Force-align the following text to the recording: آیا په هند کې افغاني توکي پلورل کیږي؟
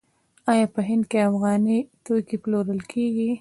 آیا 0.51 0.65
په 0.73 0.79
هند 0.89 1.03
کې 1.11 1.19
افغاني 1.29 1.79
توکي 2.05 2.37
پلورل 2.43 2.79
کیږي؟ 2.91 3.29